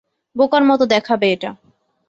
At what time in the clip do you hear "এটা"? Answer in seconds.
1.31-1.51